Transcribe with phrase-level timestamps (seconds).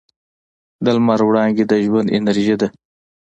[0.83, 2.67] د لمر وړانګې د ژوند انرژي ده.